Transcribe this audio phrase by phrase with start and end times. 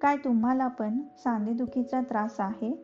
[0.00, 2.74] काय तुम्हाला पण सांधेदुखीचा त्रास आहे?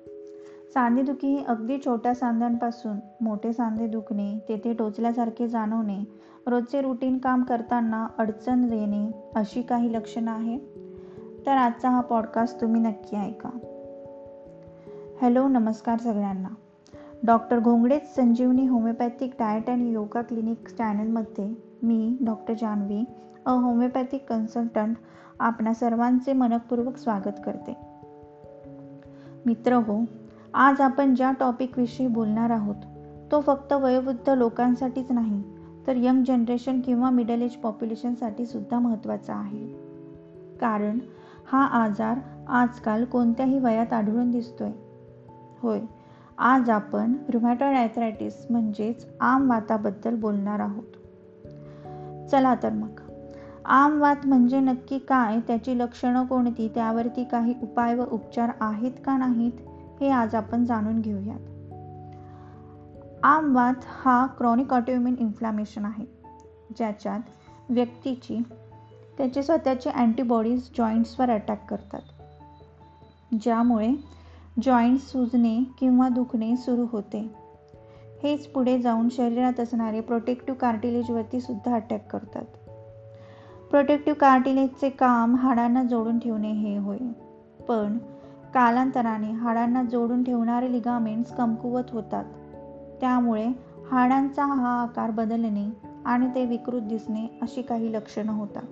[0.75, 6.04] सांधेदुखी ही अगदी छोट्या सांध्यांपासून मोठे सांधे दुखणे तेथे टोचल्यासारखे जाणवणे
[6.46, 10.59] रोजचे रुटीन काम करताना अडचण येणे अशी काही लक्षणं आहे?
[11.46, 13.50] तर आजचा हा पॉडकास्ट तुम्ही नक्की ऐका.
[15.22, 16.49] हॅलो नमस्कार सगळ्यांना.
[17.25, 23.04] Doctor घोंगडेच Sanjeevani homeopathic diet and yoga clinic चॅनलमध्ये मी डॉक्टर जान्हवी
[23.46, 24.96] अ होमिओपॅथिक कन्सल्टंट
[25.41, 27.77] आपणा सर्वांचे मनपूर्वक स्वागत करते.
[29.46, 30.05] मित्र हो
[30.55, 32.77] आज आपण ज्या टॉपिकविषयी बोलणार आहोत
[33.33, 35.42] तो फक्त वयोवृद्ध लोकांसाठीच नाही
[35.87, 39.67] तर यंग जनरेशन किंवा मिडल एज पॉप्युलेशनसाठी सुद्धा महत्त्वाचा आहे.
[40.61, 40.98] कारण
[41.47, 44.70] हा आजार आजकाल कोणत्याही वयात आढळून दिसतोय.
[45.62, 45.81] होय
[46.39, 50.97] आज आपण रुमॅटॉइड ॲथरायटिस म्हणजेच आम वाताबद्दल बोलणार आहोत.
[52.29, 53.12] चला तर मग.
[53.65, 59.17] आम वात म्हणजे नक्की काय त्याची लक्षणं कोणती त्यावरती काही उपाय व उपचार आहेत का
[59.17, 59.53] नाहीत
[60.01, 61.41] हे आज आपण जाणून घेऊयात.
[63.23, 66.05] आम वात हा क्रॉनिक ऑटोइम्युन इन्फ्लॅमेशन आहे
[66.77, 67.21] ज्याच्यात
[67.69, 68.39] व्यक्तीची
[69.19, 72.01] त्याचे स्वतःचे अँटीबॉडीज जॉईंट्सवर अटॅक करतात
[73.43, 73.93] ज्यामुळे
[74.63, 77.35] जॉईंट सुजणे किंवा दुखणे सुरू होते.
[78.23, 82.45] हेच पुढे जाऊन शरीरात असणारे प्रोटेक्टिव्ह कार्टिलेजवरती सुद्धा अटॅक करतात.
[83.73, 86.98] प्रोटेक्टिव्ह कार्टिलेजचे काम हाडांना जोडून ठेवणे हे होय.
[87.69, 87.98] पण
[88.55, 92.25] कालांतराने हाडांना जोडून ठेवणारे लिगामेंट्स कमकुवत होतात.
[93.00, 93.47] त्यामुळे
[93.91, 95.70] हाडांचा हा आकार बदलणे
[96.05, 98.62] आणि ते विकृत दिसणे अशी काही लक्षणं होतात.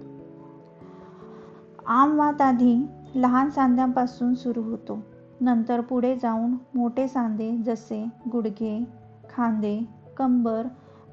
[1.86, 5.02] आमवात आधी लहान सांध्यांपासून सुरू होतो.
[5.40, 8.84] नंतर पुढे जाऊन मोठे सांधे जसे गुडघे
[9.30, 9.80] खांदे
[10.16, 10.66] कंबर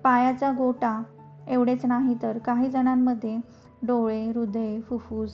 [0.03, 1.03] पायाचा गोटा
[1.47, 3.37] एवढेच नाही तर काही जणांमध्ये
[3.83, 5.33] डोळे हृदय फुफ्फुस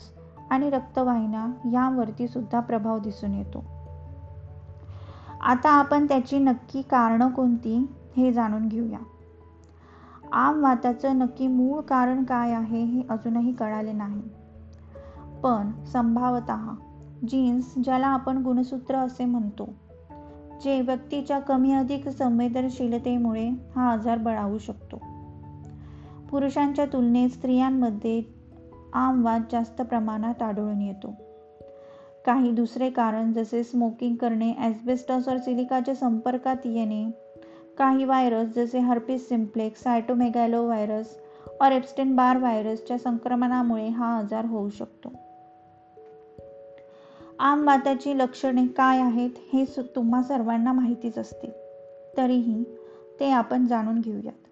[0.50, 3.64] आणि रक्तवाहिन्या यांवरती सुद्धा प्रभाव दिसून येतो.
[5.42, 9.00] आता आपण त्याची नक्की कारणं कोणती हे जाणून घेऊया.
[10.32, 14.22] आम वाताचं नक्की मूळ कारण काय आहे हे अजूनही कळाले नाही.
[15.44, 16.52] पण संभावत
[17.30, 19.74] जीन्स ज्याला आपण गुणसूत्र असे म्हणतो
[20.64, 24.98] जे व्यक्तीच्या कमी अधिक संवेदनशीलतेमुळे हा आजार बळावू शकतो.
[26.32, 28.33] पुरुषांच्या तुलनेत स्त्रियांमध्ये
[28.94, 31.16] आमवाद जास्त प्रमाणात आढळून येतो.
[32.26, 37.12] काही दुसरे कारण जसे स्मोकिंग करणे ॲस्बेस्टॉस और सिलिकाच्या संपर्कात येणे
[37.78, 41.18] काही व्हायरस जसे हर्पिस सिम्प्लेक्स सायटोमेगॅलो व्हायरस
[41.62, 45.12] और एप्स्टेन बार व्हायरसच्या संक्रमणामुळे हा आजार होऊ शकतो.
[47.40, 49.66] आमवाताची लक्षणे काय आहेत हे
[49.96, 51.48] तुम्हा सर्वांना माहितीच असते
[52.18, 52.64] तरीही
[53.20, 54.43] ते आपण जाणून घेऊयात.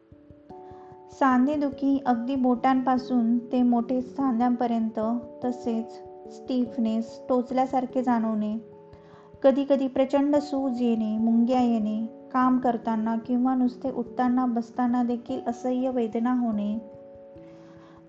[1.21, 4.99] सांधेदुखी अगदी बोटांपासून ते मोठे सांध्यांपर्यंत
[5.45, 5.91] तसेच
[6.33, 8.57] स्टीफनेस टोचल्यासारखे जाणवणे.
[9.43, 16.33] कधीकधी प्रचंड सूज येणे मुंग्या येणे काम करताना किंवा नुसते उठताना बसताना देखील असह्य वेदना
[16.33, 16.77] होणे.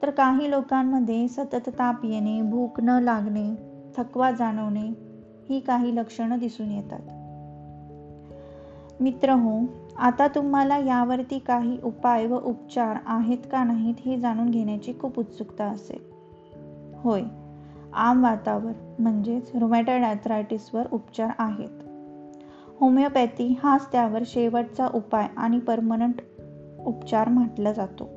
[0.03, 3.55] तर काही लोकांमध्ये सतत ताप येणे भूक न लागणे
[3.97, 4.93] थकवा जाणवणे
[5.51, 7.01] ही काही लक्षणं दिसून येतात.
[9.03, 14.93] मित्र हो आता तुम्हाला यावरती काही उपाय व उपचार आहेत का नाहीत हे जाणून घेण्याची
[15.01, 16.13] खूप उत्सुकता असेल.
[16.99, 17.23] होय.
[17.93, 21.69] आम वातावर म्हणजेच रुमॅटॉइड ॲथरायटिसवर उपचार आहेत.
[22.81, 26.15] होमिओपॅथी हाच त्यावर शेवटचा उपाय आणि परमनंट
[26.87, 28.09] उपचार म्हटला जातो.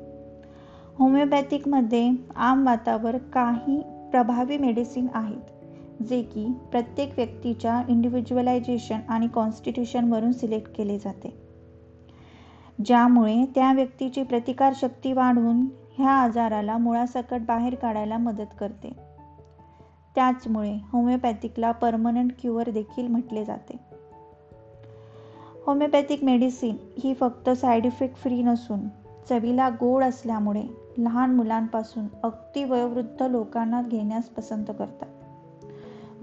[0.98, 10.76] होमिओपॅथिकमध्ये आम वातावर काही प्रभावी मेडिसिन आहेत जे की प्रत्येक व्यक्तीच्या इंडिव्हिज्युअलायझेशन आणि कॉन्स्टिट्यूशनवरून सिलेक्ट
[10.76, 11.45] केले जाते.
[12.84, 15.66] ज्यामुळे त्या व्यक्तीची प्रतिकारशक्ती वाढून
[15.98, 19.06] ह्या आजाराला मुळासकट बाहेर काढायला मदत करते.
[20.14, 23.76] त्याचमुळे होमिओपॅथिकला परमनंट क्युअर देखील म्हटले जाते.
[25.66, 28.80] होमिओपॅथिक मेडिसिन ही फक्त साईड इफेक्ट फ्री नसून
[29.28, 30.62] चवीला गोड असल्यामुळे
[30.98, 35.08] लहान मुलांपासून अगदी वयोवृद्ध लोकांना घेण्यास पसंत करतात.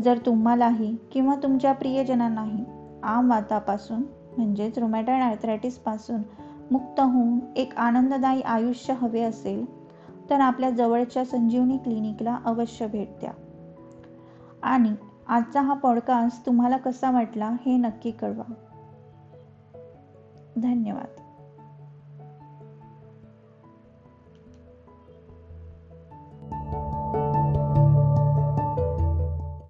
[0.01, 2.65] जर तुम्हालाही किंवा तुमच्या प्रियजनांनाही
[3.03, 4.01] आम वातापासून
[4.37, 6.21] म्हणजेच रोमॅटॉइड आर्थरायटिसपासून
[6.71, 9.83] मुक्त होऊन एक आनंददायी आयुष्य हवे असेल
[10.29, 13.31] तर आपल्या जवळच्या संजीवनी क्लिनिकला अवश्य भेट द्या.
[14.63, 14.95] आणि
[15.27, 18.53] आजचा हा पॉडकास्ट तुम्हाला कसा वाटला हे नक्की कळवा.
[20.57, 21.22] धन्यवाद.